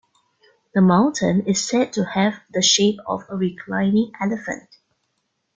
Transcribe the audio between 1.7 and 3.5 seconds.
to have the shape of a